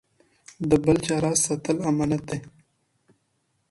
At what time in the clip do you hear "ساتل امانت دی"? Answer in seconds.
1.45-2.39